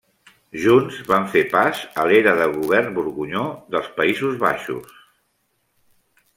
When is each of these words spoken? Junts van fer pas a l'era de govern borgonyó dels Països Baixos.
Junts 0.61 0.95
van 1.11 1.27
fer 1.33 1.43
pas 1.51 1.83
a 2.03 2.07
l'era 2.13 2.33
de 2.41 2.47
govern 2.55 2.97
borgonyó 2.97 3.45
dels 3.77 3.93
Països 4.03 4.43
Baixos. 4.49 4.99